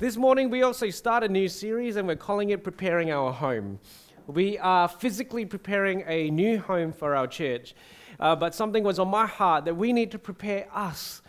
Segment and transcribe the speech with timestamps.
[0.00, 3.80] This morning, we also start a new series and we're calling it Preparing Our Home.
[4.28, 7.74] We are physically preparing a new home for our church,
[8.20, 11.20] uh, but something was on my heart that we need to prepare us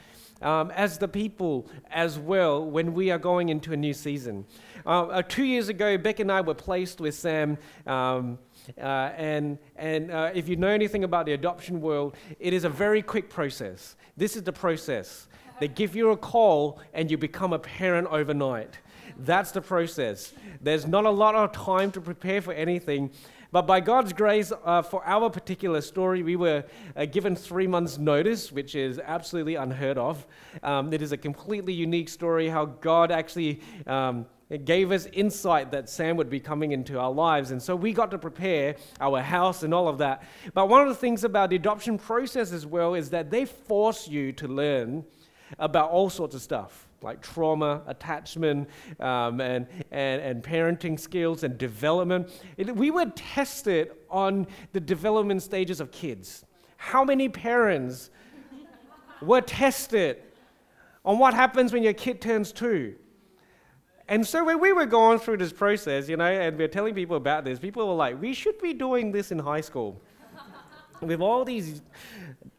[0.43, 4.45] um, as the people as well when we are going into a new season.
[4.85, 7.57] Uh, uh, two years ago, Beck and I were placed with Sam.
[7.87, 8.37] Um,
[8.77, 12.69] uh, and and uh, if you know anything about the adoption world, it is a
[12.69, 13.95] very quick process.
[14.15, 15.27] This is the process.
[15.59, 18.77] They give you a call and you become a parent overnight.
[19.17, 20.33] That's the process.
[20.61, 23.11] There's not a lot of time to prepare for anything.
[23.51, 26.63] But by God's grace, uh, for our particular story, we were
[26.95, 30.25] uh, given three months' notice, which is absolutely unheard of.
[30.61, 34.27] Um, it is a completely unique story how God actually um,
[34.65, 37.49] gave us insight that Sam would be coming into our lives.
[37.49, 40.23] And so we got to prepare our house and all of that.
[40.53, 44.07] But one of the things about the adoption process as well is that they force
[44.07, 45.05] you to learn
[45.57, 48.69] about all sorts of stuff like trauma, attachment,
[48.99, 52.29] um, and, and, and parenting skills and development.
[52.57, 56.45] It, we were tested on the development stages of kids.
[56.77, 58.09] How many parents
[59.21, 60.17] were tested
[61.05, 62.95] on what happens when your kid turns two?
[64.07, 66.95] And so when we were going through this process, you know, and we are telling
[66.95, 70.01] people about this, people were like, we should be doing this in high school.
[71.01, 71.81] With all these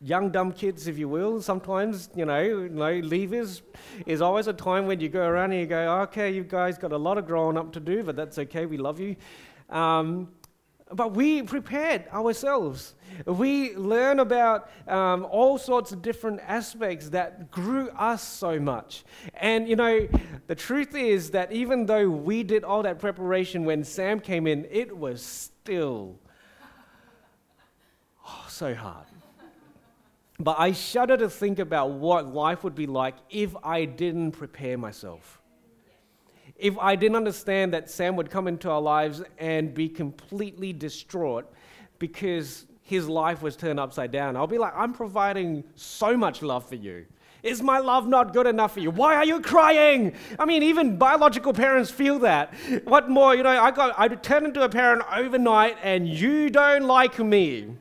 [0.00, 1.42] young dumb kids, if you will.
[1.42, 3.60] Sometimes, you know, you know, leavers
[4.06, 6.92] is always a time when you go around and you go, okay, you guys got
[6.92, 8.66] a lot of growing up to do, but that's okay.
[8.66, 9.16] We love you.
[9.68, 10.28] Um,
[10.92, 12.94] but we prepared ourselves.
[13.24, 19.04] We learn about um, all sorts of different aspects that grew us so much.
[19.34, 20.08] And, you know,
[20.48, 24.66] the truth is that even though we did all that preparation when Sam came in,
[24.70, 26.18] it was still
[28.60, 29.06] so hard.
[30.38, 34.76] But I shudder to think about what life would be like if I didn't prepare
[34.76, 35.40] myself.
[36.56, 41.50] If I didn't understand that Sam would come into our lives and be completely distraught
[41.98, 46.68] because his life was turned upside down, I'll be like, I'm providing so much love
[46.68, 47.06] for you.
[47.42, 48.90] Is my love not good enough for you?
[48.90, 50.12] Why are you crying?
[50.38, 52.52] I mean, even biological parents feel that.
[52.84, 56.84] What more, you know, I got I turned into a parent overnight and you don't
[56.84, 57.76] like me.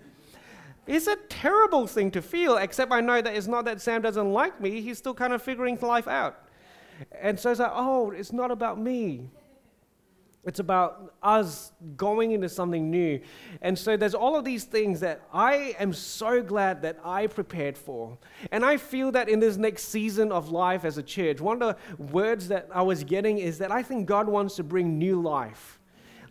[0.89, 4.33] It's a terrible thing to feel, except I know that it's not that Sam doesn't
[4.33, 6.47] like me, he's still kind of figuring life out.
[7.21, 9.29] And so it's like, oh, it's not about me.
[10.45, 13.21] It's about us going into something new.
[13.61, 17.77] And so there's all of these things that I am so glad that I prepared
[17.77, 18.17] for.
[18.51, 21.77] And I feel that in this next season of life as a church, one of
[21.77, 25.21] the words that I was getting is that I think God wants to bring new
[25.21, 25.78] life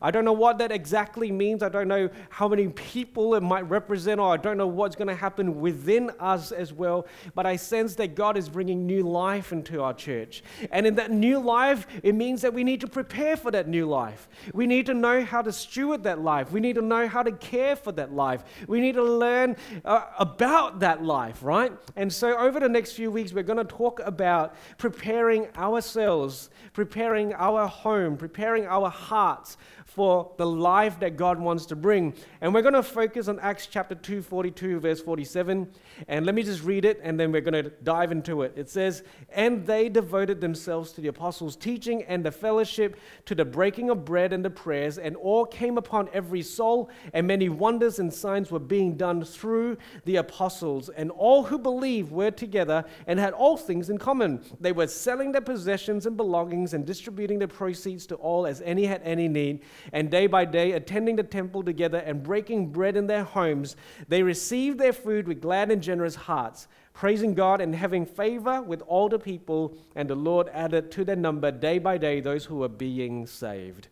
[0.01, 1.63] I don't know what that exactly means.
[1.63, 5.09] I don't know how many people it might represent, or I don't know what's going
[5.09, 7.07] to happen within us as well.
[7.35, 10.43] But I sense that God is bringing new life into our church.
[10.71, 13.87] And in that new life, it means that we need to prepare for that new
[13.87, 14.29] life.
[14.53, 16.53] We need to know how to steward that life.
[16.53, 18.45] We need to know how to care for that life.
[18.67, 21.73] We need to learn uh, about that life, right?
[21.97, 27.35] And so, over the next few weeks, we're going to talk about preparing ourselves, preparing
[27.35, 29.57] our home, preparing our hearts
[29.99, 32.15] for the life that God wants to bring.
[32.41, 35.69] And we're going to focus on Acts chapter 2, 42, verse 47.
[36.07, 38.53] And let me just read it and then we're going to dive into it.
[38.55, 43.45] It says, And they devoted themselves to the apostles' teaching and the fellowship, to the
[43.45, 47.99] breaking of bread and the prayers, and all came upon every soul, and many wonders
[47.99, 50.91] and signs were being done through the apostles.
[50.91, 54.45] And all who believed were together and had all things in common.
[54.61, 58.85] They were selling their possessions and belongings and distributing the proceeds to all as any
[58.85, 59.63] had any need
[59.93, 63.77] and day by day, attending the temple together and breaking bread in their homes,
[64.09, 68.83] they received their food with glad and generous hearts, praising God and having favor with
[68.83, 69.77] all the people.
[69.95, 73.89] And the Lord added to their number day by day those who were being saved.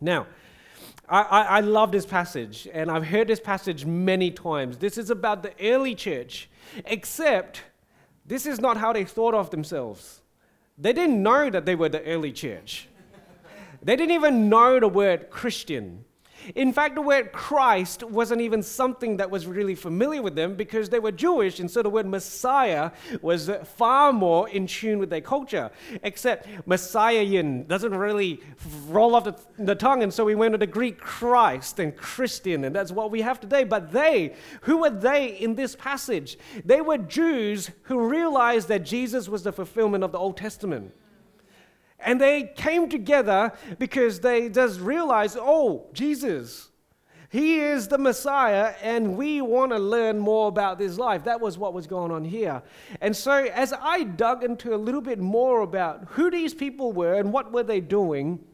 [0.00, 0.26] Now,
[1.08, 4.76] I, I, love this passage, and I've heard this passage many times.
[4.76, 6.50] This is about the early church,
[6.84, 7.62] except
[8.26, 10.20] this is not how they thought of themselves.
[10.76, 12.88] They didn't know that they were the early church.
[13.82, 16.04] They didn't even know the word Christian.
[16.54, 20.88] In fact, the word Christ wasn't even something that was really familiar with them because
[20.88, 25.20] they were Jewish, and so the word Messiah was far more in tune with their
[25.20, 25.70] culture.
[26.02, 28.40] Except Messiahian doesn't really
[28.88, 32.64] roll off the, the tongue, and so we went to the Greek Christ and Christian,
[32.64, 33.64] and that's what we have today.
[33.64, 36.38] But they, who were they in this passage?
[36.64, 40.94] They were Jews who realized that Jesus was the fulfillment of the Old Testament.
[42.00, 46.70] And they came together because they just realized, oh, Jesus,
[47.28, 51.24] He is the Messiah, and we want to learn more about this life.
[51.24, 52.62] That was what was going on here.
[53.00, 57.14] And so, as I dug into a little bit more about who these people were
[57.14, 58.44] and what were they doing,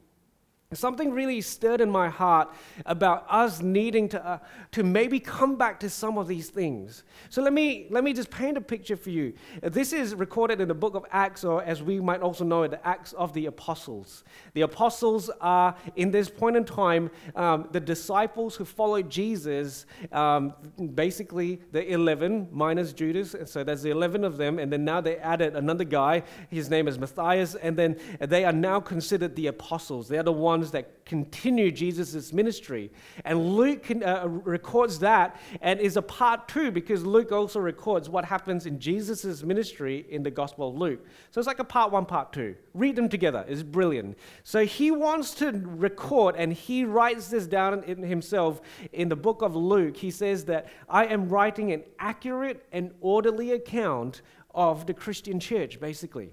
[0.73, 2.53] Something really stirred in my heart
[2.87, 4.39] about us needing to, uh,
[4.73, 7.05] to maybe come back to some of these things.
[7.29, 9.35] So let me, let me just paint a picture for you.
[9.63, 12.71] This is recorded in the book of Acts, or as we might also know it,
[12.71, 14.25] the Acts of the Apostles.
[14.55, 20.55] The apostles are, in this point in time, um, the disciples who followed Jesus, um,
[20.95, 23.37] basically the 11 minus Judas.
[23.45, 26.25] So there's the 11 of them, and then now they added another guy.
[26.49, 30.09] His name is Matthias, and then they are now considered the apostles.
[30.09, 32.91] They are the ones ones that continue Jesus' ministry.
[33.25, 38.09] And Luke can, uh, records that and is a part two because Luke also records
[38.09, 41.01] what happens in Jesus' ministry in the Gospel of Luke.
[41.31, 42.55] So it's like a part one, part two.
[42.73, 44.17] Read them together, it's brilliant.
[44.45, 45.51] So he wants to
[45.87, 48.61] record and he writes this down in himself
[48.93, 49.97] in the book of Luke.
[49.97, 54.23] He says that I am writing an accurate and orderly account
[54.55, 56.31] of the Christian church, basically.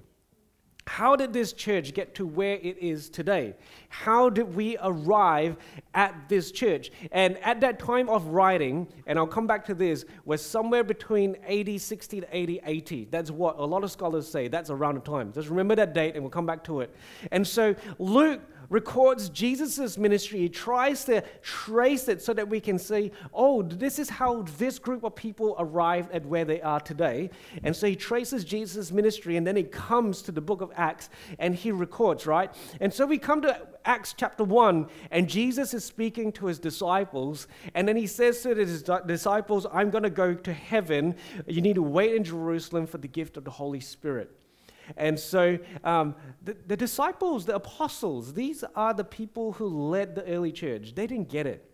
[0.91, 3.55] How did this church get to where it is today?
[3.87, 5.55] How did we arrive
[5.93, 6.91] at this church?
[7.13, 11.37] And at that time of writing, and I'll come back to this, was somewhere between
[11.47, 13.07] AD 60 to AD 80.
[13.09, 14.49] That's what a lot of scholars say.
[14.49, 15.31] That's around the time.
[15.31, 16.93] Just remember that date and we'll come back to it.
[17.31, 18.41] And so Luke
[18.71, 20.39] records Jesus' ministry.
[20.39, 24.79] He tries to trace it so that we can see, oh, this is how this
[24.79, 27.29] group of people arrived at where they are today.
[27.63, 31.09] And so he traces Jesus' ministry and then he comes to the book of Acts
[31.37, 32.51] and he records, right?
[32.79, 37.47] And so we come to Acts chapter 1, and Jesus is speaking to his disciples,
[37.73, 41.15] and then he says to his disciples, I'm going to go to heaven.
[41.47, 44.29] You need to wait in Jerusalem for the gift of the Holy Spirit.
[44.97, 50.25] And so um, the, the disciples, the apostles, these are the people who led the
[50.25, 50.95] early church.
[50.95, 51.71] They didn't get it.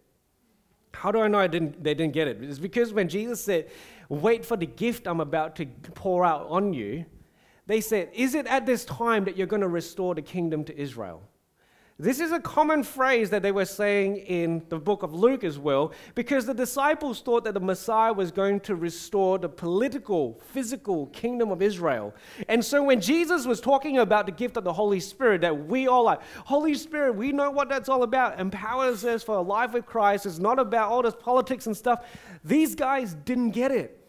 [0.93, 2.43] How do I know I didn't, they didn't get it?
[2.43, 3.69] It's because when Jesus said,
[4.09, 7.05] Wait for the gift I'm about to pour out on you,
[7.67, 10.79] they said, Is it at this time that you're going to restore the kingdom to
[10.79, 11.21] Israel?
[11.99, 15.57] This is a common phrase that they were saying in the book of Luke as
[15.57, 21.07] well, because the disciples thought that the Messiah was going to restore the political, physical
[21.07, 22.13] kingdom of Israel.
[22.47, 25.87] And so when Jesus was talking about the gift of the Holy Spirit, that we
[25.87, 29.73] all like, Holy Spirit, we know what that's all about, empowers us for a life
[29.73, 32.05] with Christ, it's not about all this politics and stuff.
[32.43, 34.06] These guys didn't get it.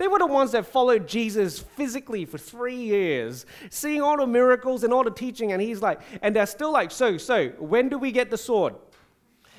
[0.00, 4.82] They were the ones that followed Jesus physically for three years, seeing all the miracles
[4.82, 5.52] and all the teaching.
[5.52, 8.76] And he's like, and they're still like, so, so, when do we get the sword?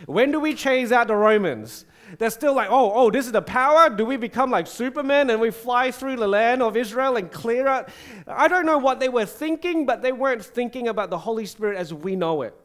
[0.08, 1.86] When do we chase out the Romans?
[2.18, 3.88] They're still like, oh, oh, this is the power?
[3.92, 7.68] Do we become like Superman and we fly through the land of Israel and clear
[7.68, 7.90] out?
[8.26, 11.78] I don't know what they were thinking, but they weren't thinking about the Holy Spirit
[11.78, 12.60] as we know it.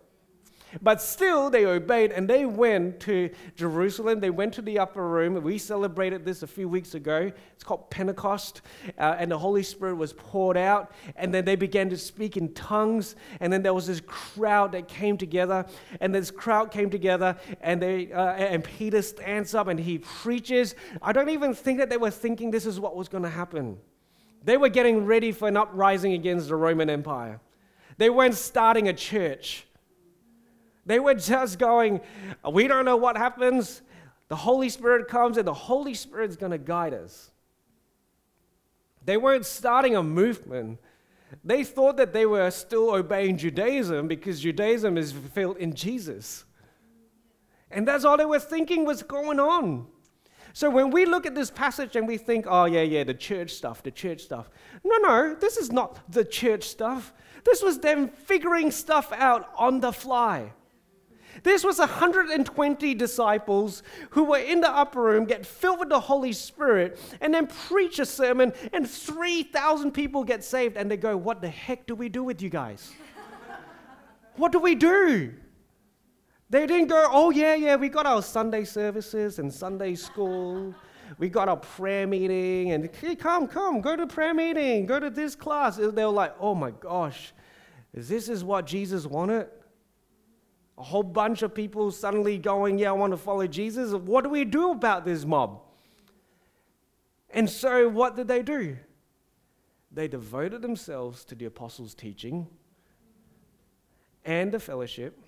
[0.82, 4.20] But still, they obeyed and they went to Jerusalem.
[4.20, 5.40] They went to the upper room.
[5.42, 7.30] We celebrated this a few weeks ago.
[7.54, 8.62] It's called Pentecost.
[8.98, 10.92] Uh, and the Holy Spirit was poured out.
[11.14, 13.16] And then they began to speak in tongues.
[13.40, 15.66] And then there was this crowd that came together.
[16.00, 17.36] And this crowd came together.
[17.60, 20.74] And, they, uh, and Peter stands up and he preaches.
[21.00, 23.78] I don't even think that they were thinking this is what was going to happen.
[24.42, 27.40] They were getting ready for an uprising against the Roman Empire.
[27.98, 29.66] They weren't starting a church.
[30.86, 32.00] They were just going,
[32.50, 33.82] we don't know what happens.
[34.28, 37.30] The Holy Spirit comes and the Holy Spirit's going to guide us.
[39.04, 40.78] They weren't starting a movement.
[41.44, 46.44] They thought that they were still obeying Judaism because Judaism is fulfilled in Jesus.
[47.70, 49.86] And that's all they were thinking was going on.
[50.52, 53.50] So when we look at this passage and we think, oh, yeah, yeah, the church
[53.50, 54.48] stuff, the church stuff.
[54.82, 57.12] No, no, this is not the church stuff.
[57.44, 60.52] This was them figuring stuff out on the fly.
[61.42, 66.32] This was 120 disciples who were in the upper room, get filled with the Holy
[66.32, 70.76] Spirit, and then preach a sermon, and 3,000 people get saved.
[70.76, 72.92] And they go, What the heck do we do with you guys?
[74.36, 75.34] what do we do?
[76.48, 80.74] They didn't go, Oh, yeah, yeah, we got our Sunday services and Sunday school.
[81.18, 85.08] We got our prayer meeting, and hey, come, come, go to prayer meeting, go to
[85.08, 85.76] this class.
[85.76, 87.32] They were like, Oh my gosh,
[87.94, 89.48] this is what Jesus wanted?
[90.78, 93.92] A whole bunch of people suddenly going, Yeah, I want to follow Jesus.
[93.92, 95.60] What do we do about this mob?
[97.30, 98.76] And so, what did they do?
[99.90, 102.46] They devoted themselves to the apostles' teaching
[104.24, 105.18] and the fellowship,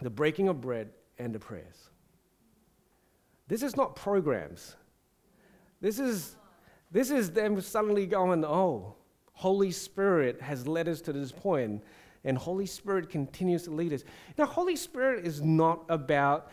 [0.00, 1.90] the breaking of bread, and the prayers.
[3.48, 4.76] This is not programs.
[5.80, 6.36] This is,
[6.90, 8.94] this is them suddenly going, Oh,
[9.32, 11.82] Holy Spirit has led us to this point
[12.24, 14.04] and Holy Spirit continues to lead us.
[14.38, 16.50] Now, Holy Spirit is not about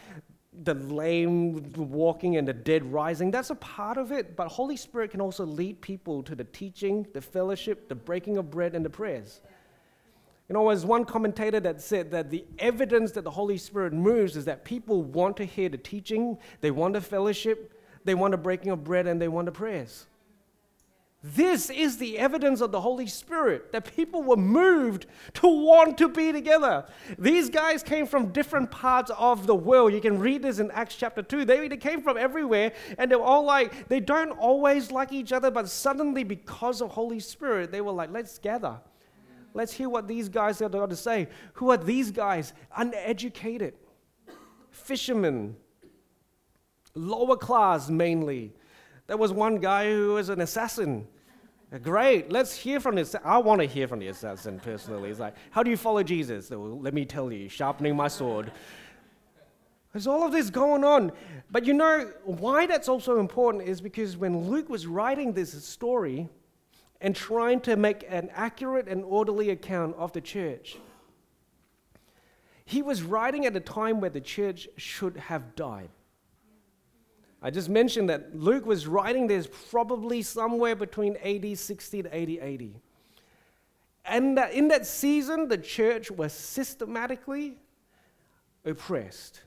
[0.63, 3.31] the lame walking and the dead rising.
[3.31, 4.35] That's a part of it.
[4.35, 8.49] But Holy Spirit can also lead people to the teaching, the fellowship, the breaking of
[8.49, 9.41] bread, and the prayers.
[10.49, 14.35] You know, there's one commentator that said that the evidence that the Holy Spirit moves
[14.35, 17.71] is that people want to hear the teaching, they want the fellowship,
[18.03, 20.07] they want the breaking of bread, and they want the prayers.
[21.21, 26.07] This is the evidence of the Holy Spirit that people were moved to want to
[26.07, 26.85] be together.
[27.17, 29.91] These guys came from different parts of the world.
[29.91, 31.43] You can read this in Acts chapter 2.
[31.43, 35.51] They, came from everywhere and they were all like, they don't always like each other,
[35.51, 38.79] but suddenly, because of Holy Spirit, they were like, let's gather.
[39.53, 41.27] Let's hear what these guys have got to say.
[41.53, 42.53] Who are these guys?
[42.77, 43.73] Uneducated,
[44.71, 45.57] fishermen,
[46.95, 48.53] lower class mainly
[49.09, 51.07] there was one guy who was an assassin.
[51.81, 53.15] Great, let's hear from this.
[53.23, 55.09] I want to hear from the assassin personally.
[55.09, 56.51] He's like, How do you follow Jesus?
[56.51, 58.51] Well, let me tell you, sharpening my sword.
[59.91, 61.11] There's all of this going on.
[61.49, 66.29] But you know why that's also important is because when Luke was writing this story
[67.01, 70.77] and trying to make an accurate and orderly account of the church,
[72.63, 75.89] he was writing at a time where the church should have died.
[77.41, 82.29] I just mentioned that Luke was writing this probably somewhere between AD 60 to AD
[82.29, 82.75] 80.
[84.05, 87.57] And that in that season, the church was systematically
[88.65, 89.41] oppressed.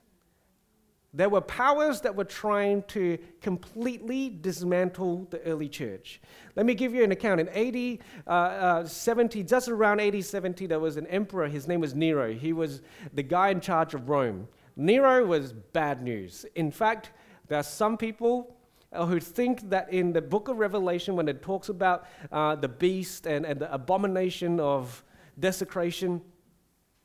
[1.14, 6.22] There were powers that were trying to completely dismantle the early church.
[6.56, 7.38] Let me give you an account.
[7.38, 11.48] In AD uh, uh, 70, just around AD 70, there was an emperor.
[11.48, 12.32] His name was Nero.
[12.32, 12.80] He was
[13.12, 14.48] the guy in charge of Rome.
[14.74, 16.46] Nero was bad news.
[16.54, 17.10] In fact,
[17.52, 18.56] there are some people
[18.94, 22.66] uh, who think that in the book of Revelation, when it talks about uh, the
[22.66, 25.04] beast and, and the abomination of
[25.38, 26.22] desecration,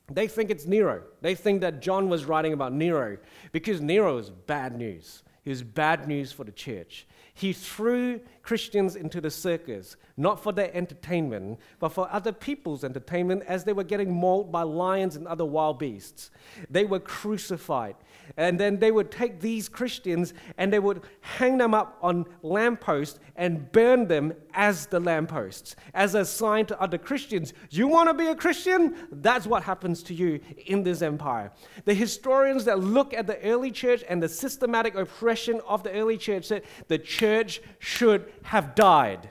[0.10, 1.04] they think it's Nero.
[1.20, 3.18] They think that John was writing about Nero
[3.52, 5.22] because Nero is bad news.
[5.44, 7.08] He was bad news for the church.
[7.34, 13.44] He threw Christians into the circus, not for their entertainment, but for other people's entertainment
[13.48, 16.32] as they were getting mauled by lions and other wild beasts.
[16.70, 17.96] They were crucified.
[18.36, 23.20] And then they would take these Christians and they would hang them up on lampposts
[23.36, 27.54] and burn them as the lampposts, as a sign to other Christians.
[27.70, 28.96] You want to be a Christian?
[29.12, 31.52] That's what happens to you in this empire.
[31.86, 36.18] The historians that look at the early church and the systematic oppression of the early
[36.18, 39.30] church said the church should have died.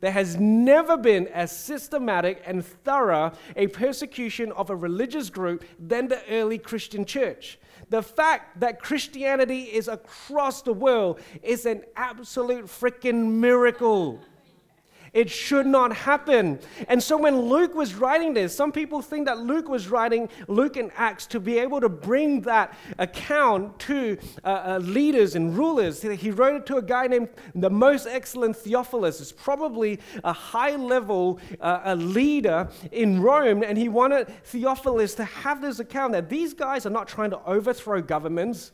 [0.00, 6.08] There has never been as systematic and thorough a persecution of a religious group than
[6.08, 7.58] the early Christian church.
[7.90, 14.20] The fact that Christianity is across the world is an absolute freaking miracle.
[15.12, 16.60] It should not happen.
[16.88, 20.76] And so when Luke was writing this, some people think that Luke was writing Luke
[20.76, 26.02] and Acts to be able to bring that account to uh, uh, leaders and rulers.
[26.02, 29.20] He wrote it to a guy named the most excellent Theophilus.
[29.20, 35.24] It's probably a high level uh, a leader in Rome, and he wanted Theophilus to
[35.24, 38.72] have this account that these guys are not trying to overthrow governments.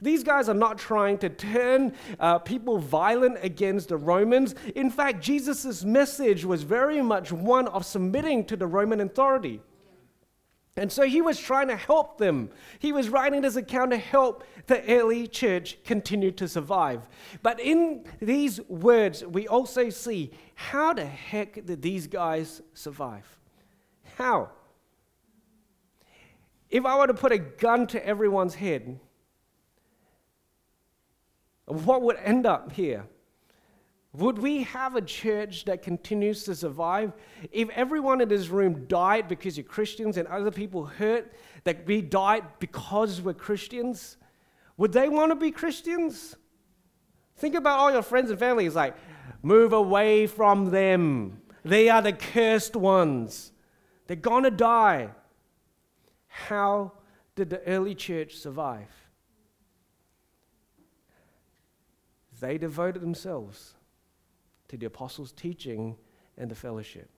[0.00, 4.54] These guys are not trying to turn uh, people violent against the Romans.
[4.74, 9.60] In fact, Jesus' message was very much one of submitting to the Roman authority.
[10.78, 12.50] And so he was trying to help them.
[12.78, 17.08] He was writing this account to help the early church continue to survive.
[17.42, 23.24] But in these words, we also see how the heck did these guys survive?
[24.18, 24.50] How?
[26.68, 29.00] If I were to put a gun to everyone's head
[31.66, 33.04] what would end up here?
[34.12, 37.12] Would we have a church that continues to survive?
[37.52, 41.32] If everyone in this room died because you're Christians and other people hurt
[41.64, 44.16] that we died because we're Christians,
[44.78, 46.36] would they want to be Christians?
[47.36, 48.64] Think about all your friends and family.
[48.64, 48.96] It's like,
[49.42, 51.42] move away from them.
[51.62, 53.52] They are the cursed ones.
[54.06, 55.10] They're going to die.
[56.28, 56.92] How
[57.34, 59.05] did the early church survive?
[62.40, 63.74] They devoted themselves
[64.68, 65.96] to the apostles' teaching
[66.36, 67.10] and the fellowship,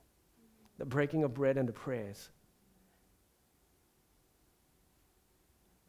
[0.78, 2.30] the breaking of bread and the prayers.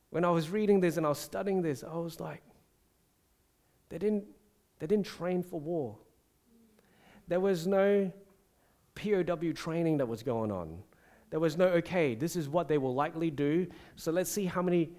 [0.10, 2.42] When I was reading this and I was studying this, I was like,
[3.90, 4.26] they didn't,
[4.80, 5.98] they didn't train for war.
[7.28, 8.12] There was no
[8.96, 10.80] POW training that was going on.
[11.30, 14.64] There was no, okay, this is what they will likely do, so let's see how
[14.64, 14.94] many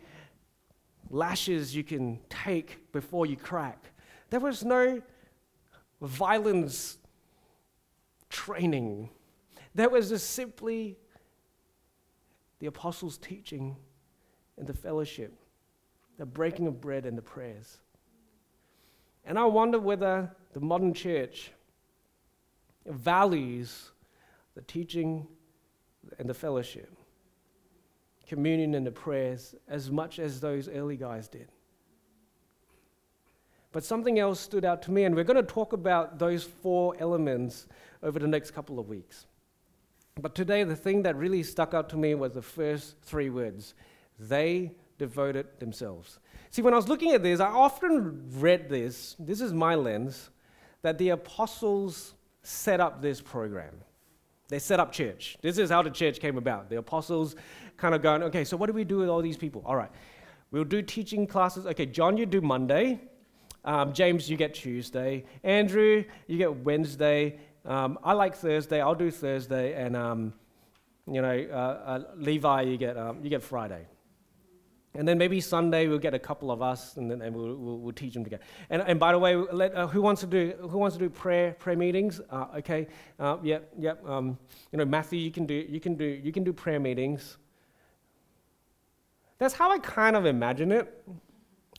[1.10, 3.90] lashes you can take before you crack.
[4.30, 5.02] There was no
[6.00, 6.98] violence
[8.28, 9.10] training.
[9.74, 10.96] There was just simply
[12.60, 13.76] the apostles' teaching
[14.56, 15.34] and the fellowship,
[16.16, 17.78] the breaking of bread and the prayers.
[19.24, 21.52] And I wonder whether the modern church
[22.86, 23.90] values
[24.54, 25.26] the teaching
[26.18, 26.90] and the fellowship,
[28.26, 31.48] communion and the prayers as much as those early guys did.
[33.72, 36.96] But something else stood out to me, and we're going to talk about those four
[36.98, 37.66] elements
[38.02, 39.26] over the next couple of weeks.
[40.20, 43.74] But today, the thing that really stuck out to me was the first three words
[44.18, 46.18] they devoted themselves.
[46.50, 50.30] See, when I was looking at this, I often read this, this is my lens,
[50.82, 53.74] that the apostles set up this program.
[54.48, 55.38] They set up church.
[55.42, 56.68] This is how the church came about.
[56.68, 57.36] The apostles
[57.76, 59.62] kind of going, okay, so what do we do with all these people?
[59.64, 59.90] All right,
[60.50, 61.66] we'll do teaching classes.
[61.66, 63.00] Okay, John, you do Monday.
[63.64, 65.24] Um, James, you get Tuesday.
[65.44, 67.38] Andrew, you get Wednesday.
[67.64, 68.80] Um, I like Thursday.
[68.80, 69.74] I'll do Thursday.
[69.74, 70.32] And, um,
[71.06, 73.86] you know, uh, uh, Levi, you get, um, you get Friday.
[74.94, 77.78] And then maybe Sunday we'll get a couple of us, and then and we'll, we'll,
[77.78, 78.42] we'll, teach them together.
[78.70, 81.08] And, and by the way, let, uh, who wants to do who wants to do
[81.08, 82.20] prayer prayer meetings?
[82.28, 82.88] Uh, okay,
[83.20, 84.04] uh, yep, yep.
[84.04, 84.36] Um,
[84.72, 87.36] you know, Matthew, you can do you can do you can do prayer meetings.
[89.38, 91.04] That's how I kind of imagine it.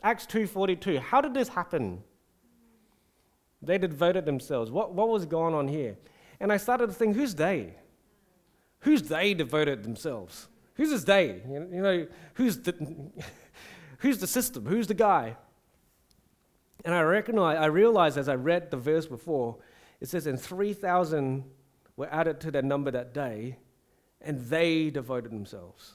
[0.02, 0.98] Acts two forty two.
[0.98, 2.02] How did this happen?
[3.60, 4.70] They devoted themselves.
[4.70, 5.96] What what was going on here?
[6.40, 7.74] And I started to think, who's they?
[8.80, 10.48] Who's they devoted themselves?
[10.74, 11.40] Who's this they?
[11.48, 12.74] You know, who's the,
[13.98, 14.66] who's the system?
[14.66, 15.36] Who's the guy?
[16.84, 19.58] And I recognize, I realized as I read the verse before,
[20.00, 21.44] it says, and 3,000
[21.96, 23.58] were added to their number that day,
[24.20, 25.94] and they devoted themselves.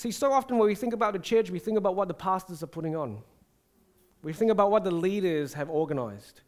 [0.00, 2.62] See, so often when we think about the church, we think about what the pastors
[2.62, 3.18] are putting on.
[4.22, 6.40] We think about what the leaders have organized.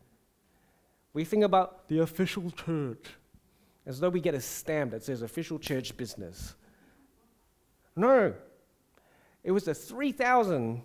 [1.12, 3.11] We think about the official church
[3.85, 6.54] as though we get a stamp that says official church business.
[7.94, 8.32] No.
[9.44, 10.80] It was the 3,000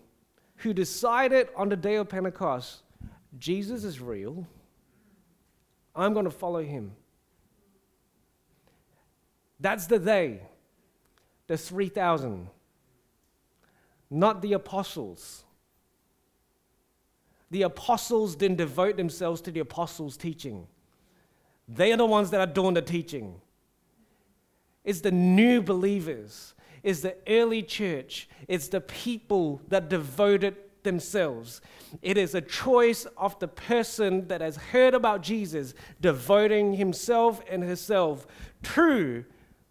[0.58, 2.84] who decided on the day of Pentecost
[3.40, 4.46] Jesus is real.
[5.96, 6.92] I'm going to follow him.
[9.58, 10.42] That's the they,
[11.48, 12.50] the 3,000,
[14.10, 15.44] not the apostles.
[17.50, 20.68] The apostles didn't devote themselves to the apostles' teaching.
[21.68, 23.42] They are the ones that are doing the teaching.
[24.84, 31.60] It's the new believers, it's the early church, it's the people that devoted themselves.
[32.02, 37.64] It is a choice of the person that has heard about Jesus devoting himself and
[37.64, 38.26] herself
[38.76, 39.26] to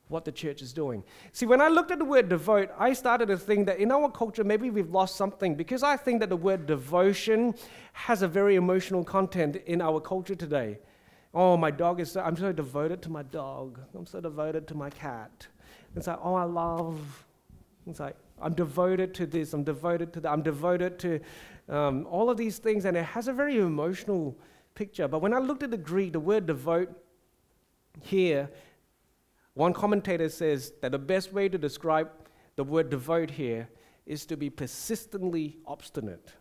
[0.08, 1.02] what the church is doing.
[1.32, 4.10] See, when I looked at the word devote, I started to think that in our
[4.10, 7.54] culture, maybe we've lost something because I think that the word devotion
[7.92, 10.78] has a very emotional content in our culture today.
[11.34, 13.80] Oh, my dog is so, I'm so devoted to my dog.
[13.94, 15.48] I'm so devoted to my cat.
[15.96, 17.26] It's like, oh, I love.
[17.86, 21.20] It's like, I'm devoted to this, I'm devoted to that, I'm devoted to
[21.68, 24.36] um, all of these things, and it has a very emotional
[24.74, 25.08] picture.
[25.08, 26.90] But when I looked at the Greek, the word devote
[28.02, 28.50] here,
[29.56, 32.10] one commentator says that the best way to describe
[32.56, 33.70] the word devote here
[34.04, 36.34] is to be persistently obstinate.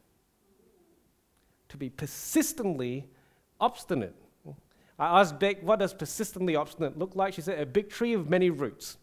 [1.69, 3.07] To be persistently
[3.57, 4.15] obstinate.
[4.99, 7.33] I asked Beck, what does persistently obstinate look like?
[7.33, 8.97] She said, a big tree of many roots.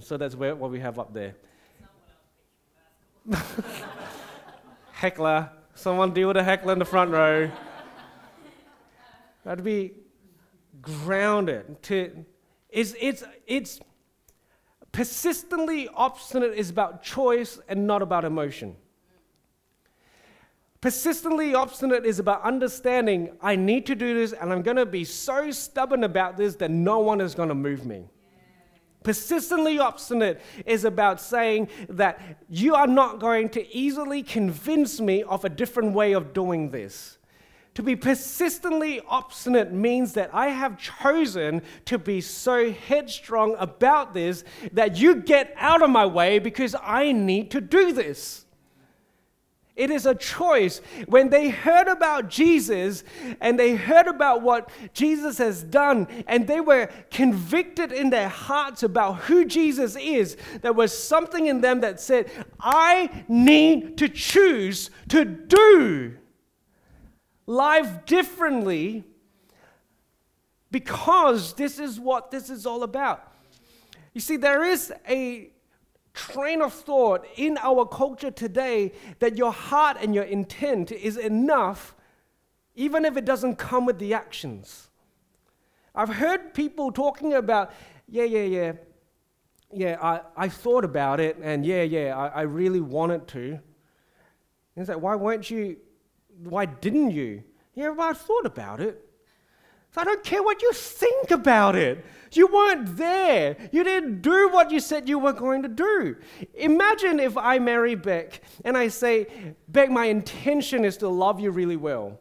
[0.00, 1.34] So that's where, what we have up there.
[4.92, 5.50] heckler.
[5.74, 7.50] Someone deal with a heckler in the front row.
[9.44, 9.94] That'd be
[10.80, 11.82] grounded.
[11.82, 12.24] To,
[12.72, 13.80] it's, it's, it's
[14.92, 18.76] persistently obstinate is about choice and not about emotion.
[20.80, 25.04] Persistently obstinate is about understanding I need to do this and I'm going to be
[25.04, 28.08] so stubborn about this that no one is going to move me.
[29.02, 35.44] Persistently obstinate is about saying that you are not going to easily convince me of
[35.44, 37.18] a different way of doing this.
[37.80, 44.44] To be persistently obstinate means that I have chosen to be so headstrong about this
[44.72, 48.44] that you get out of my way because I need to do this.
[49.76, 50.82] It is a choice.
[51.06, 53.02] When they heard about Jesus
[53.40, 58.82] and they heard about what Jesus has done, and they were convicted in their hearts
[58.82, 64.90] about who Jesus is, there was something in them that said, I need to choose
[65.08, 66.18] to do
[67.50, 69.04] life differently
[70.70, 73.32] because this is what this is all about.
[74.14, 75.50] You see, there is a
[76.14, 81.96] train of thought in our culture today that your heart and your intent is enough,
[82.76, 84.88] even if it doesn't come with the actions.
[85.92, 87.72] I've heard people talking about,
[88.08, 88.72] yeah, yeah, yeah,
[89.72, 93.40] yeah, I, I thought about it, and yeah, yeah, I, I really wanted to.
[93.40, 93.60] And
[94.76, 95.78] he's like, why weren't you,
[96.42, 97.42] why didn't you?
[97.74, 99.06] Yeah, well, I thought about it.
[99.92, 102.04] So I don't care what you think about it.
[102.32, 103.56] You weren't there.
[103.72, 106.16] You didn't do what you said you were going to do.
[106.54, 111.50] Imagine if I marry Beck and I say, Beck, my intention is to love you
[111.50, 112.20] really well.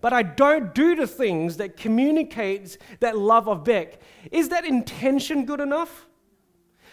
[0.00, 4.00] But I don't do the things that communicates that love of Beck.
[4.30, 6.06] Is that intention good enough?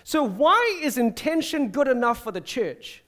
[0.03, 3.03] So why is intention good enough for the church?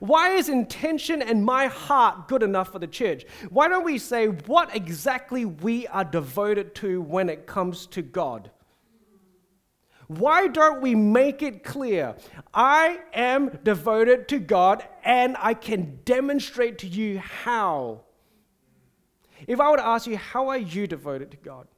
[0.00, 3.24] Why is intention and my heart good enough for the church?
[3.50, 8.50] Why don't we say what exactly we are devoted to when it comes to God?
[10.08, 12.16] Why don't we make it clear?
[12.54, 18.00] I am devoted to God and I can demonstrate to you how.
[19.46, 21.68] If I were to ask you, how are you devoted to God?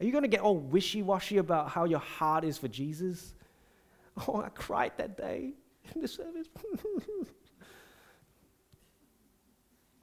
[0.00, 3.34] Are you going to get all wishy washy about how your heart is for Jesus?
[4.28, 5.54] Oh, I cried that day
[5.94, 6.48] in the service.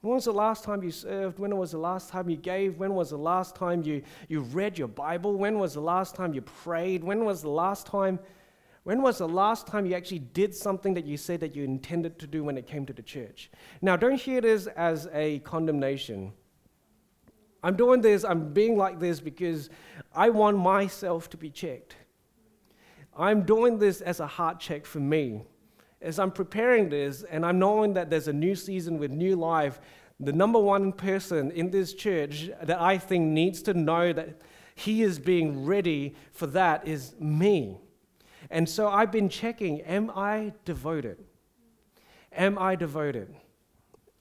[0.00, 1.38] when was the last time you served?
[1.38, 2.78] When was the last time you gave?
[2.78, 5.36] When was the last time you, you read your Bible?
[5.36, 7.04] When was the last time you prayed?
[7.04, 8.18] When was the last time?
[8.84, 12.18] When was the last time you actually did something that you said that you intended
[12.20, 13.50] to do when it came to the church?
[13.82, 16.32] Now, don't hear this as a condemnation.
[17.62, 19.68] I'm doing this, I'm being like this because
[20.14, 21.96] I want myself to be checked.
[23.18, 25.42] I'm doing this as a heart check for me.
[26.00, 29.80] As I'm preparing this and I'm knowing that there's a new season with new life,
[30.20, 34.40] the number one person in this church that I think needs to know that
[34.76, 37.78] he is being ready for that is me.
[38.50, 41.18] And so I've been checking am I devoted?
[42.32, 43.34] Am I devoted?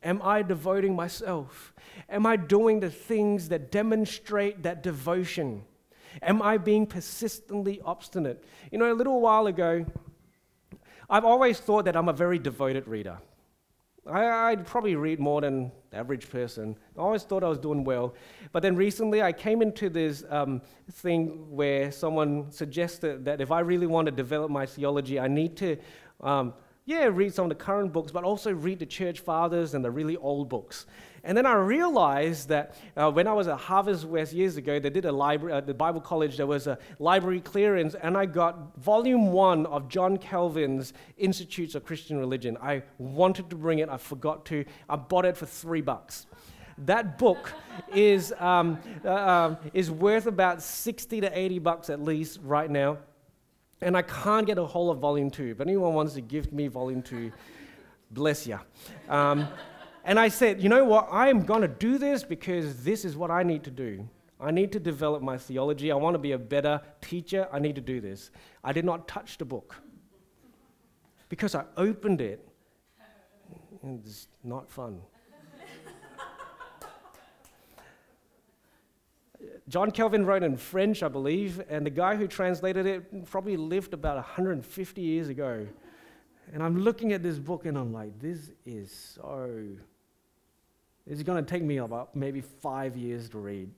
[0.04, 1.74] Am I devoting myself?
[2.10, 5.64] Am I doing the things that demonstrate that devotion?
[6.22, 8.44] Am I being persistently obstinate?
[8.72, 9.86] You know, a little while ago,
[11.10, 13.18] I've always thought that I'm a very devoted reader.
[14.10, 16.78] I, would probably read more than the average person.
[16.98, 18.16] I always thought I was doing well.
[18.52, 23.60] But then recently I came into this um, thing where someone suggested that if I
[23.60, 25.78] really want to develop my theology, I need to,
[26.22, 26.54] um,
[26.86, 29.92] yeah, read some of the current books, but also read the church fathers and the
[29.92, 30.86] really old books.
[31.24, 34.90] And then I realized that uh, when I was at Harvest West years ago, they
[34.90, 38.26] did a library, at uh, the Bible college, there was a library clearance, and I
[38.26, 42.58] got volume one of John Calvin's Institutes of Christian Religion.
[42.62, 44.66] I wanted to bring it, I forgot to.
[44.90, 46.28] I bought it for three bucks.
[46.80, 47.52] That book
[47.94, 52.98] is, um, uh, um, is worth about 60 to 80 bucks at least right now.
[53.82, 55.52] And I can't get a hold of volume two.
[55.52, 57.32] If anyone wants to give me volume two,
[58.10, 58.60] bless you.
[59.08, 59.48] Um,
[60.08, 61.10] and I said, you know what?
[61.12, 64.08] I am going to do this because this is what I need to do.
[64.40, 65.92] I need to develop my theology.
[65.92, 67.46] I want to be a better teacher.
[67.52, 68.32] I need to do this.
[68.64, 69.76] I did not touch the book
[71.28, 72.48] because I opened it.
[73.84, 75.02] It's not fun.
[79.68, 83.94] John Calvin wrote in French, I believe, and the guy who translated it probably lived
[83.94, 85.68] about 150 years ago.
[86.54, 89.66] And I'm looking at this book and I'm like, this is so
[91.10, 93.70] it's going to take me about maybe five years to read.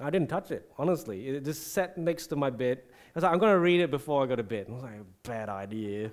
[0.00, 1.28] I didn't touch it, honestly.
[1.28, 2.82] It just sat next to my bed.
[2.86, 4.66] I was like, I'm going to read it before I go to bed.
[4.68, 4.92] I was like,
[5.24, 6.10] bad idea.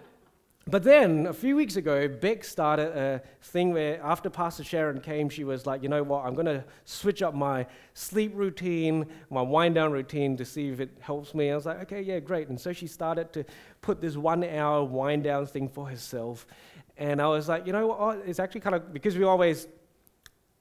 [0.66, 5.28] but then, a few weeks ago, Beck started a thing where after Pastor Sharon came,
[5.28, 9.42] she was like, you know what, I'm going to switch up my sleep routine, my
[9.42, 11.50] wind down routine to see if it helps me.
[11.50, 12.48] I was like, okay, yeah, great.
[12.48, 13.44] And so she started to
[13.82, 16.46] put this one hour wind down thing for herself.
[16.96, 18.22] And I was like, you know what?
[18.26, 19.68] It's actually kind of because we always,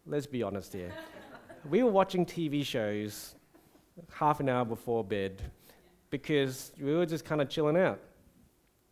[0.05, 0.91] let's be honest here,
[1.69, 3.35] we were watching TV shows
[4.11, 5.41] half an hour before bed
[6.09, 7.99] because we were just kind of chilling out.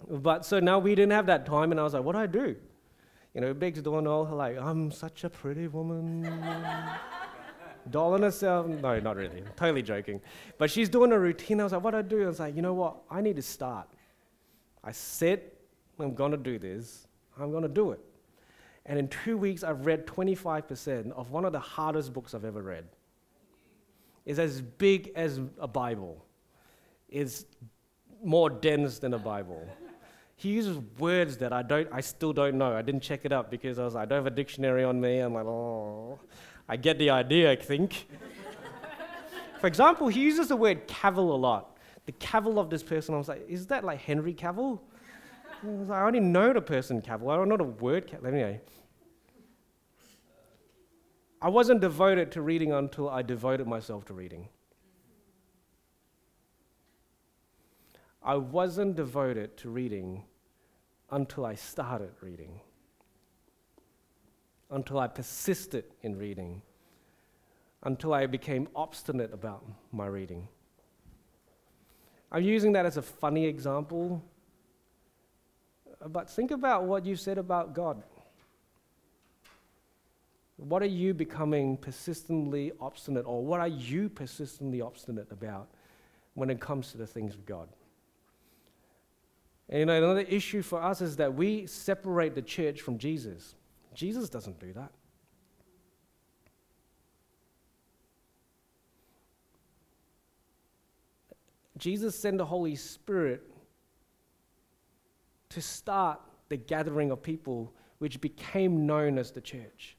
[0.08, 2.28] But so now we didn't have that time, and I was like, what do I
[2.28, 2.56] do?
[3.34, 6.24] You know, Beck's doing all like, I'm such a pretty woman.
[7.90, 8.68] Dolling herself.
[8.68, 9.44] No, not really.
[9.56, 10.22] Totally joking.
[10.58, 11.60] But she's doing a routine.
[11.60, 12.24] I was like, what do I do?
[12.24, 12.98] I was like, you know what?
[13.10, 13.88] I need to start.
[14.84, 15.42] I said,
[16.00, 17.08] I'm going to do this.
[17.42, 18.00] I'm going to do it.
[18.86, 22.62] And in two weeks, I've read 25% of one of the hardest books I've ever
[22.62, 22.86] read.
[24.26, 26.26] It's as big as a Bible,
[27.08, 27.46] it's
[28.24, 29.68] more dense than a Bible.
[30.36, 32.74] He uses words that I, don't, I still don't know.
[32.74, 35.02] I didn't check it up because I was like, I don't have a dictionary on
[35.02, 35.20] me.
[35.20, 36.18] I'm like, oh,
[36.68, 38.08] I get the idea, I think.
[39.60, 41.78] For example, he uses the word cavil a lot.
[42.06, 44.80] The cavil of this person, I was like, is that like Henry Cavill?
[45.62, 47.32] I, like, I only know the person Cavill.
[47.32, 48.28] I don't know the word cavil.
[48.28, 48.62] Anyway.
[51.42, 54.50] I wasn't devoted to reading until I devoted myself to reading.
[58.22, 60.24] I wasn't devoted to reading
[61.10, 62.60] until I started reading,
[64.70, 66.62] until I persisted in reading,
[67.84, 70.50] until I became obstinate about my reading.
[72.32, 74.22] I'm using that as a funny example,
[76.08, 78.02] but think about what you said about God.
[80.58, 85.70] What are you becoming persistently obstinate, or what are you persistently obstinate about
[86.34, 87.70] when it comes to the things of God?
[89.70, 93.56] And you know, another issue for us is that we separate the church from Jesus.
[93.94, 94.92] Jesus doesn't do that.
[101.78, 103.49] Jesus sent the Holy Spirit
[105.50, 109.98] to start the gathering of people which became known as the church.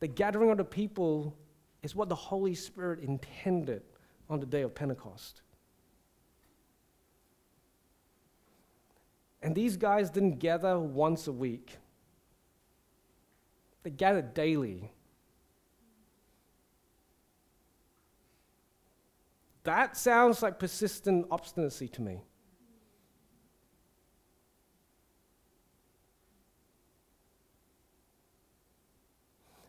[0.00, 1.36] The gathering of the people
[1.82, 3.82] is what the Holy Spirit intended
[4.28, 5.42] on the day of Pentecost.
[9.42, 11.78] And these guys didn't gather once a week,
[13.82, 14.92] they gathered daily.
[19.64, 22.22] That sounds like persistent obstinacy to me.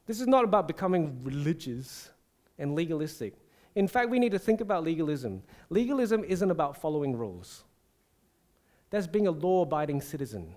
[0.05, 2.09] This is not about becoming religious
[2.57, 3.35] and legalistic.
[3.75, 5.43] In fact, we need to think about legalism.
[5.69, 7.63] Legalism isn't about following rules,
[8.89, 10.53] that's being a law abiding citizen.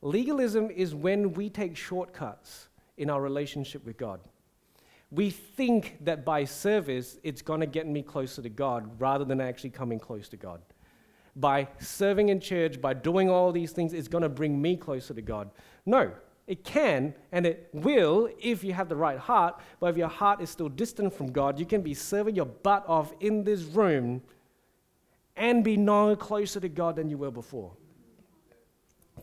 [0.00, 2.68] Legalism is when we take shortcuts
[2.98, 4.20] in our relationship with God.
[5.10, 9.40] We think that by service, it's going to get me closer to God rather than
[9.40, 10.60] actually coming close to God.
[11.36, 15.14] By serving in church, by doing all these things, it's going to bring me closer
[15.14, 15.50] to God.
[15.86, 16.12] No,
[16.46, 20.40] it can and it will if you have the right heart, but if your heart
[20.40, 24.22] is still distant from God, you can be serving your butt off in this room
[25.36, 27.72] and be no closer to God than you were before.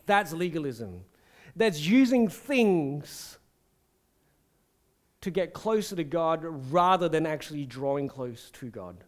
[0.06, 1.06] That's legalism.
[1.56, 3.38] That's using things
[5.22, 9.04] to get closer to God rather than actually drawing close to God.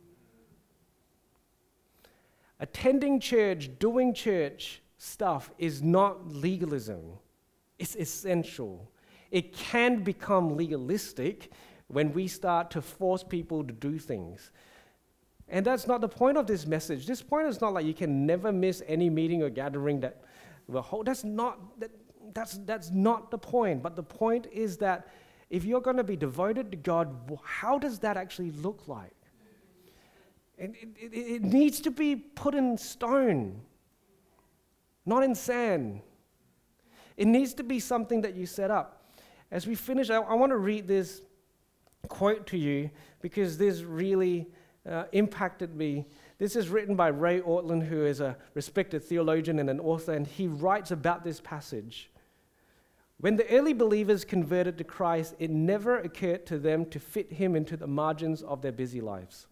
[2.59, 7.01] Attending church, doing church stuff is not legalism.
[7.83, 8.89] It's essential.
[9.29, 11.51] It can become legalistic
[11.87, 14.51] when we start to force people to do things.
[15.49, 17.05] And that's not the point of this message.
[17.05, 20.23] This point is not like you can never miss any meeting or gathering that
[20.69, 21.07] will hold.
[21.07, 21.91] That's not, that,
[22.33, 23.83] that's, that's not the point.
[23.83, 25.09] But the point is that
[25.49, 29.11] if you're going to be devoted to God, how does that actually look like?
[30.57, 33.59] And it, it, it needs to be put in stone,
[35.05, 35.99] not in sand.
[37.17, 39.03] It needs to be something that you set up.
[39.51, 41.21] As we finish, I, I want to read this
[42.07, 42.89] quote to you
[43.21, 44.47] because this really
[44.89, 46.05] uh, impacted me.
[46.37, 50.27] This is written by Ray Ortlund, who is a respected theologian and an author, and
[50.27, 52.09] he writes about this passage.
[53.19, 57.55] When the early believers converted to Christ, it never occurred to them to fit him
[57.55, 59.47] into the margins of their busy lives.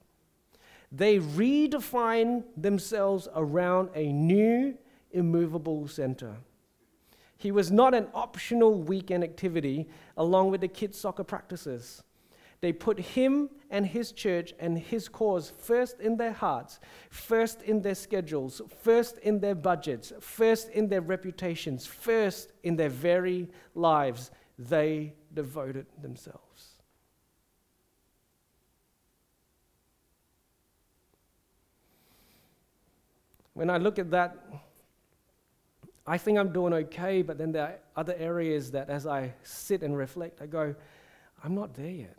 [0.92, 4.78] They redefined themselves around a new,
[5.12, 6.36] immovable center.
[7.42, 12.04] He was not an optional weekend activity along with the kids' soccer practices.
[12.60, 17.82] They put him and his church and his cause first in their hearts, first in
[17.82, 24.30] their schedules, first in their budgets, first in their reputations, first in their very lives.
[24.60, 26.76] They devoted themselves.
[33.56, 34.38] When I look at that,
[36.06, 39.84] I think I'm doing okay, but then there are other areas that as I sit
[39.84, 40.76] and reflect, I go,
[41.44, 42.18] I'm not there yet.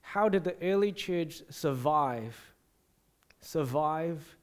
[0.00, 2.54] How did the early church survive?
[3.40, 4.36] Survive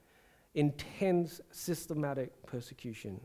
[0.55, 3.19] intense, systematic persecution?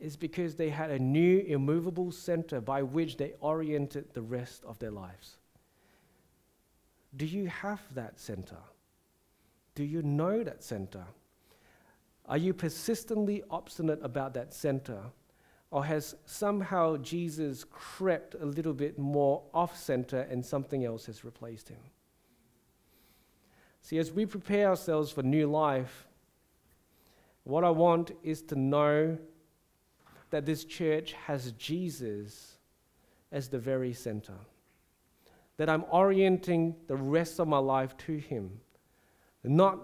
[0.00, 4.78] Is because they had a new, immovable center by which they oriented the rest of
[4.78, 5.38] their lives.
[7.16, 8.58] Do you have that center?
[9.74, 11.04] Do you know that center?
[12.28, 15.00] Are you persistently obstinate about that center?
[15.70, 21.24] Or has somehow Jesus crept a little bit more off center and something else has
[21.24, 21.80] replaced him?
[23.82, 26.06] See, as we prepare ourselves for new life,
[27.44, 29.16] what I want is to know
[30.30, 32.58] that this church has Jesus
[33.32, 34.34] as the very center.
[35.56, 38.60] That I'm orienting the rest of my life to Him.
[39.42, 39.78] Not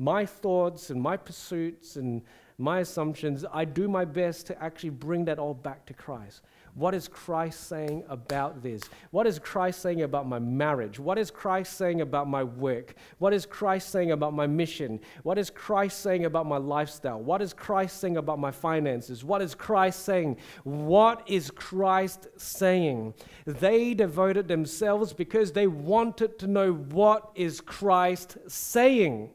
[0.00, 2.22] my thoughts and my pursuits and
[2.56, 6.40] my assumptions, I do my best to actually bring that all back to Christ.
[6.74, 8.82] What is Christ saying about this?
[9.10, 10.98] What is Christ saying about my marriage?
[10.98, 12.94] What is Christ saying about my work?
[13.18, 15.00] What is Christ saying about my mission?
[15.22, 17.20] What is Christ saying about my lifestyle?
[17.20, 19.22] What is Christ saying about my finances?
[19.22, 20.38] What is Christ saying?
[20.64, 23.12] What is Christ saying?
[23.44, 29.30] They devoted themselves because they wanted to know what is Christ saying.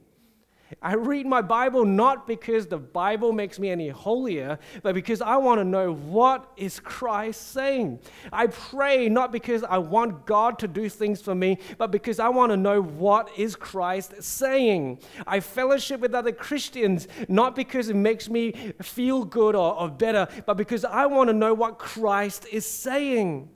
[0.82, 5.38] I read my Bible not because the Bible makes me any holier, but because I
[5.38, 8.00] want to know what is Christ saying.
[8.34, 12.30] I pray not because I want God to do things for me, but because I
[12.30, 15.00] want to know what is Christ saying.
[15.28, 18.52] I fellowship with other Christians not because it makes me
[18.82, 23.50] feel good or, or better, but because I want to know what Christ is saying.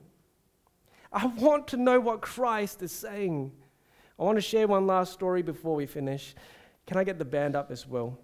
[1.12, 3.50] I want to know what Christ is saying.
[4.18, 6.34] I want to share one last story before we finish.
[6.90, 8.18] Can I get the band up as well?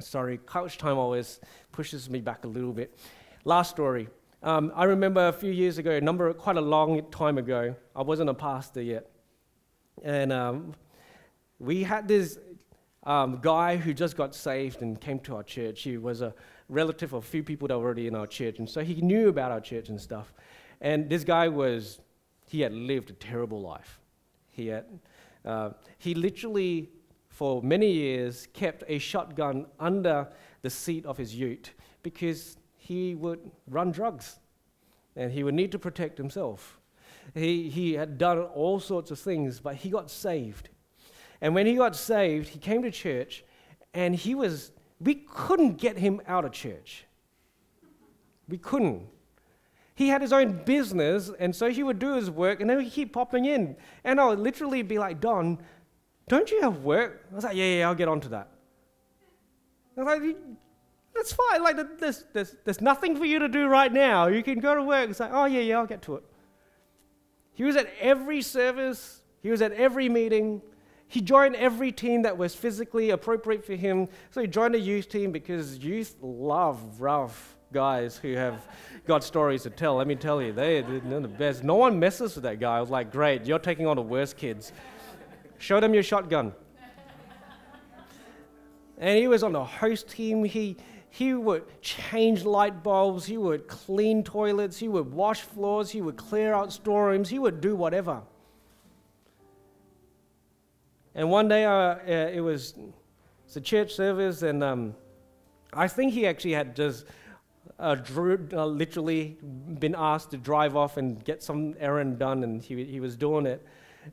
[0.00, 1.40] Sorry, couch time always
[1.72, 2.96] pushes me back a little bit.
[3.44, 4.08] Last story.
[4.42, 8.00] Um, I remember a few years ago, a number, quite a long time ago, I
[8.00, 9.10] wasn't a pastor yet,
[10.02, 10.72] and um,
[11.58, 12.38] we had this
[13.02, 15.82] um, guy who just got saved and came to our church.
[15.82, 16.32] He was a
[16.70, 19.28] relative of a few people that were already in our church, and so he knew
[19.28, 20.32] about our church and stuff.
[20.80, 22.00] And this guy was,
[22.48, 24.00] he had lived a terrible life.
[24.48, 24.86] He had,
[25.44, 26.88] uh, he literally
[27.36, 30.26] for many years kept a shotgun under
[30.62, 34.38] the seat of his ute because he would run drugs
[35.16, 36.78] and he would need to protect himself.
[37.34, 40.70] He, he had done all sorts of things, but he got saved.
[41.42, 43.44] And when he got saved, he came to church
[43.92, 47.04] and he was, we couldn't get him out of church.
[48.48, 49.08] We couldn't.
[49.94, 52.90] He had his own business, and so he would do his work, and then he'd
[52.90, 53.76] keep popping in.
[54.04, 55.58] And I would literally be like, Don,
[56.28, 57.26] don't you have work?
[57.30, 58.48] I was like, Yeah, yeah, I'll get onto that.
[59.96, 60.36] I was like,
[61.14, 61.62] That's fine.
[61.62, 64.26] Like, there's, there's, there's nothing for you to do right now.
[64.26, 65.08] You can go to work.
[65.10, 66.24] It's like, Oh, yeah, yeah, I'll get to it.
[67.54, 70.60] He was at every service, he was at every meeting.
[71.08, 74.08] He joined every team that was physically appropriate for him.
[74.32, 78.66] So he joined a youth team because youth love rough guys who have
[79.06, 79.96] got stories to tell.
[79.96, 81.62] Let me tell you, they, they're the best.
[81.62, 82.78] No one messes with that guy.
[82.78, 84.72] I was like, great, you're taking on the worst kids.
[85.58, 86.52] Show them your shotgun.
[88.98, 90.44] and he was on the host team.
[90.44, 90.76] He,
[91.10, 96.16] he would change light bulbs, he would clean toilets, he would wash floors, he would
[96.16, 98.22] clear out storerooms, he would do whatever.
[101.14, 102.74] And one day uh, uh, it was
[103.46, 104.94] it's a church service, and um,
[105.72, 107.06] I think he actually had just
[107.78, 109.38] uh, drew, uh, literally
[109.78, 113.46] been asked to drive off and get some errand done, and he, he was doing
[113.46, 113.64] it.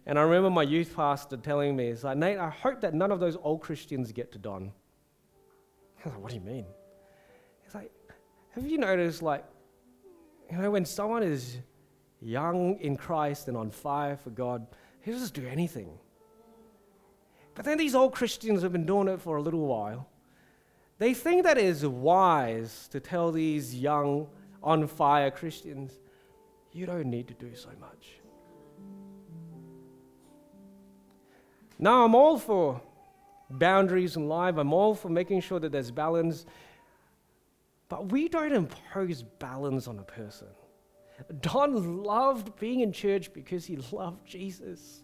[0.06, 3.12] And I remember my youth pastor telling me, "It's like Nate, I hope that none
[3.12, 4.72] of those old Christians get to Don."
[6.00, 6.66] I was like, "What do you mean?"
[7.64, 7.92] He's like,
[8.54, 9.44] have you noticed, like,
[10.52, 11.58] you know, when someone is
[12.22, 14.68] young in Christ and on fire for God,
[15.02, 15.98] he doesn't just do anything.
[17.56, 20.08] But then these old Christians have been doing it for a little while.
[21.00, 24.28] They think that it is wise to tell these young,
[24.62, 26.00] on fire Christians,
[26.72, 28.20] you don't need to do so much.
[31.84, 32.82] Now, I'm all for
[33.50, 36.46] boundaries in life, I'm all for making sure that there's balance,
[37.90, 40.48] but we don't impose balance on a person.
[41.42, 45.04] Don loved being in church because he loved Jesus.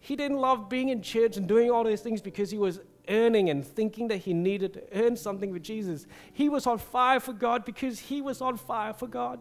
[0.00, 3.50] He didn't love being in church and doing all those things because he was earning
[3.50, 6.06] and thinking that he needed to earn something with Jesus.
[6.32, 9.38] He was on fire for God because he was on fire for God.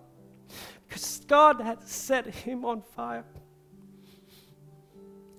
[0.89, 3.23] Because God had set him on fire.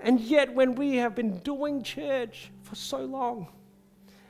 [0.00, 3.48] And yet, when we have been doing church for so long,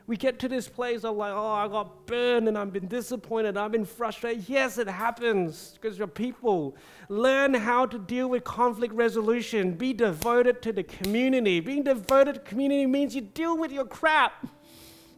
[0.06, 3.56] we get to this place of like, oh, I got burned and I've been disappointed,
[3.56, 4.48] I've been frustrated.
[4.48, 6.76] Yes, it happens because you're people.
[7.08, 9.72] Learn how to deal with conflict resolution.
[9.72, 11.58] Be devoted to the community.
[11.58, 14.46] Being devoted to community means you deal with your crap.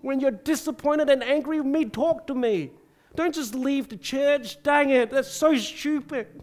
[0.01, 2.71] When you're disappointed and angry with me, talk to me.
[3.15, 4.63] Don't just leave the church.
[4.63, 6.43] Dang it, that's so stupid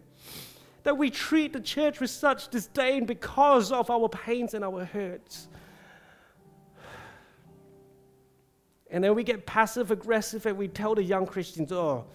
[0.85, 5.47] that we treat the church with such disdain because of our pains and our hurts.
[8.91, 12.05] And then we get passive aggressive and we tell the young Christians, oh,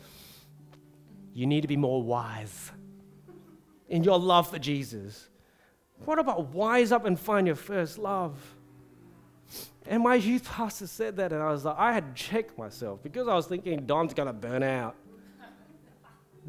[1.35, 2.71] you need to be more wise
[3.89, 5.29] in your love for Jesus.
[6.05, 8.39] What about wise up and find your first love?
[9.87, 13.03] And my youth pastor said that, and I was like, I had to check myself
[13.03, 14.95] because I was thinking Don's gonna burn out.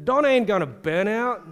[0.04, 1.44] Don ain't gonna burn out.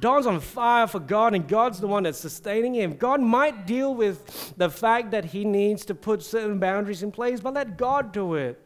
[0.00, 2.96] Don's on fire for God, and God's the one that's sustaining him.
[2.96, 7.40] God might deal with the fact that he needs to put certain boundaries in place,
[7.40, 8.64] but let God do it.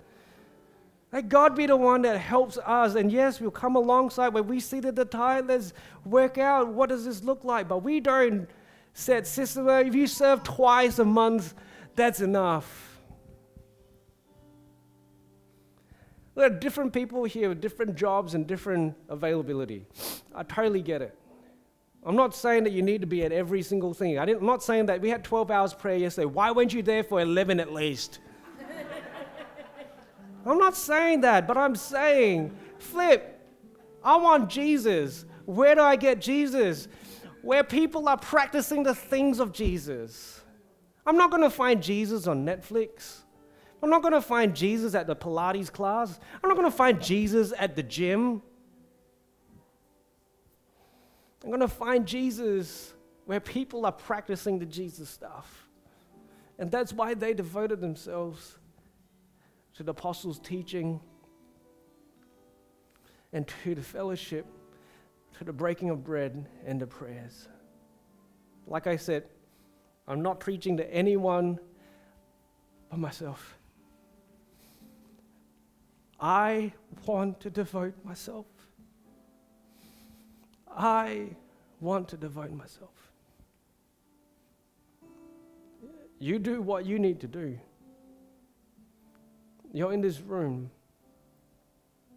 [1.12, 2.94] Let God be the one that helps us.
[2.94, 5.74] And yes, we'll come alongside when we see that the tide, let's
[6.06, 7.68] work out what does this look like.
[7.68, 8.48] But we don't
[8.94, 11.54] set system, if you serve twice a month,
[11.94, 12.91] that's enough.
[16.34, 19.86] There are different people here with different jobs and different availability.
[20.34, 21.14] I totally get it.
[22.04, 24.18] I'm not saying that you need to be at every single thing.
[24.18, 26.26] I am not saying that we had 12 hours prayer yesterday.
[26.26, 28.18] Why weren't you there for 11 at least?
[30.46, 33.40] I'm not saying that, but I'm saying, flip,
[34.02, 35.24] I want Jesus.
[35.44, 36.88] Where do I get Jesus?
[37.42, 40.40] Where people are practicing the things of Jesus.
[41.06, 43.18] I'm not going to find Jesus on Netflix.
[43.82, 46.20] I'm not going to find Jesus at the Pilates class.
[46.42, 48.42] I'm not going to find Jesus at the gym.
[51.42, 52.94] I'm going to find Jesus
[53.26, 55.68] where people are practicing the Jesus stuff.
[56.58, 58.58] And that's why they devoted themselves
[59.74, 61.00] to the apostles' teaching
[63.32, 64.46] and to the fellowship,
[65.38, 67.48] to the breaking of bread and the prayers.
[68.66, 69.24] Like I said,
[70.06, 71.58] I'm not preaching to anyone
[72.90, 73.58] but myself.
[76.22, 76.72] I
[77.04, 78.46] want to devote myself.
[80.70, 81.30] I
[81.80, 82.90] want to devote myself.
[86.20, 87.58] You do what you need to do.
[89.72, 90.70] You're in this room.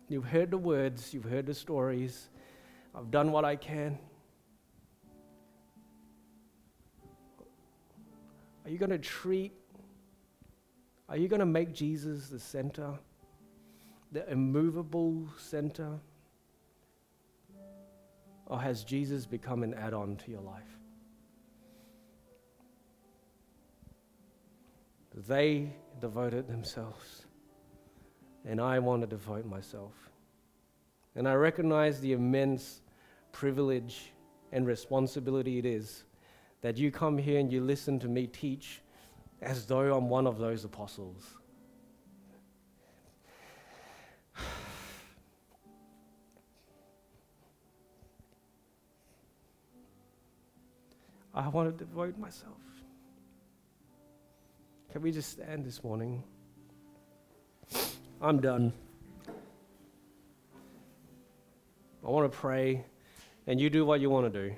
[0.07, 2.29] You've heard the words, you've heard the stories.
[2.93, 3.97] I've done what I can.
[8.63, 9.53] Are you going to treat,
[11.09, 12.99] are you going to make Jesus the center?
[14.11, 15.99] The immovable center?
[18.47, 20.63] Or has Jesus become an add on to your life?
[25.27, 27.25] They devoted themselves,
[28.43, 29.93] and I want to devote myself.
[31.15, 32.81] And I recognize the immense
[33.31, 34.11] privilege
[34.51, 36.03] and responsibility it is
[36.61, 38.81] that you come here and you listen to me teach
[39.41, 41.37] as though I'm one of those apostles.
[51.35, 52.53] I want to devote myself.
[54.93, 56.23] Can we just stand this morning?
[58.21, 58.71] I'm done.
[62.05, 62.85] I want to pray,
[63.47, 64.55] and you do what you want to do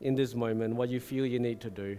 [0.00, 1.98] in this moment, what you feel you need to do.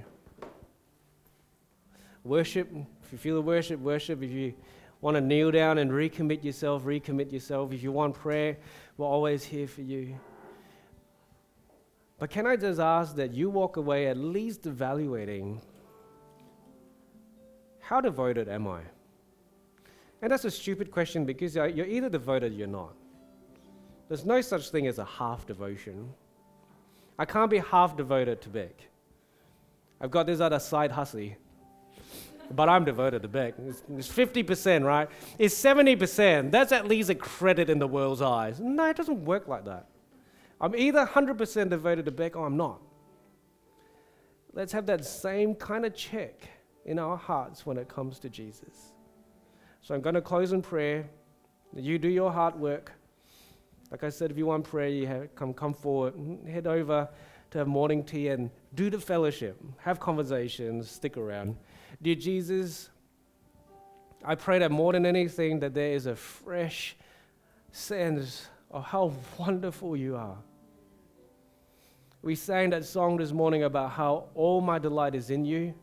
[2.23, 2.69] Worship,
[3.03, 4.23] if you feel the worship, worship.
[4.23, 4.53] If you
[5.01, 7.73] want to kneel down and recommit yourself, recommit yourself.
[7.73, 8.55] If you want prayer,
[8.95, 10.17] we're always here for you.
[12.19, 15.61] But can I just ask that you walk away at least evaluating
[17.79, 18.81] how devoted am I?
[20.21, 22.93] And that's a stupid question because you're either devoted or you're not.
[24.07, 26.09] There's no such thing as a half devotion.
[27.19, 28.87] I can't be half devoted to Beck.
[29.99, 31.35] I've got this other side hussy,
[32.51, 33.55] but I'm devoted to Beck.
[33.67, 35.09] It's, it's 50%, right?
[35.37, 36.51] It's 70%.
[36.51, 38.59] That's at least a credit in the world's eyes.
[38.59, 39.87] No, it doesn't work like that.
[40.63, 42.79] I'm either 100% devoted to Beck or I'm not.
[44.53, 46.47] Let's have that same kind of check
[46.85, 48.93] in our hearts when it comes to Jesus.
[49.81, 51.09] So I'm going to close in prayer.
[51.75, 52.93] You do your hard work.
[53.91, 56.13] Like I said, if you want prayer, you have, come, come forward,
[56.49, 57.09] head over
[57.51, 61.57] to have morning tea and do the fellowship, have conversations, stick around.
[62.01, 62.89] Dear Jesus,
[64.23, 66.95] I pray that more than anything, that there is a fresh
[67.73, 70.37] sense of how wonderful you are.
[72.23, 75.73] We sang that song this morning about how all my delight is in you.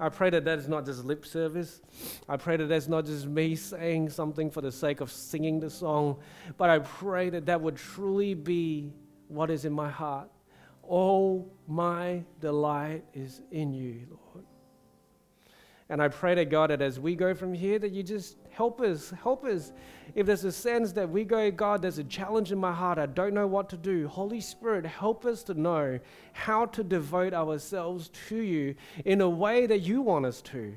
[0.00, 1.82] I pray that that is not just lip service.
[2.26, 5.68] I pray that that's not just me saying something for the sake of singing the
[5.68, 6.16] song,
[6.56, 8.94] but I pray that that would truly be
[9.28, 10.30] what is in my heart.
[10.82, 14.46] All my delight is in you, Lord.
[15.90, 18.80] And I pray to God that as we go from here, that you just help
[18.80, 19.72] us, help us
[20.14, 23.06] if there's a sense that we go, God, there's a challenge in my heart, I
[23.06, 25.98] don't know what to do, Holy Spirit, help us to know
[26.32, 28.74] how to devote ourselves to you
[29.04, 30.76] in a way that you want us to.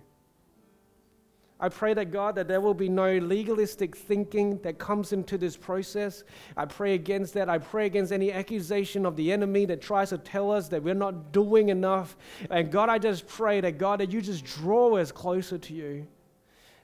[1.59, 5.55] I pray that God, that there will be no legalistic thinking that comes into this
[5.55, 6.23] process.
[6.57, 7.47] I pray against that.
[7.49, 10.93] I pray against any accusation of the enemy that tries to tell us that we're
[10.93, 12.17] not doing enough.
[12.49, 16.07] And God, I just pray that God, that you just draw us closer to you.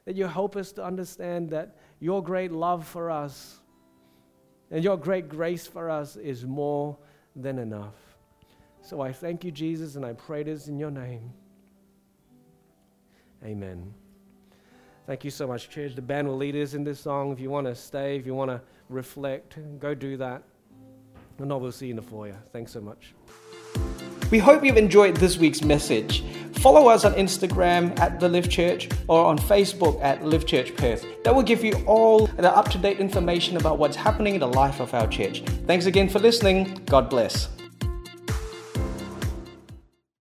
[0.05, 3.59] That you help us to understand that your great love for us
[4.72, 6.97] and your great grace for us is more
[7.36, 7.95] than enough.
[8.82, 11.32] So I thank you, Jesus, and I pray this in your name.
[13.43, 13.93] Amen.
[15.10, 15.95] Thank you so much, church.
[15.95, 17.32] The band will lead us in this song.
[17.32, 20.43] If you want to stay, if you want to reflect, go do that.
[21.39, 22.38] And I will see you in the foyer.
[22.53, 23.16] Thanks so much.
[24.30, 26.24] We hope you've enjoyed this week's message.
[26.60, 31.03] Follow us on Instagram at The Live Church or on Facebook at Live Church Perth.
[31.24, 34.47] That will give you all the up to date information about what's happening in the
[34.47, 35.41] life of our church.
[35.66, 36.84] Thanks again for listening.
[36.86, 37.49] God bless.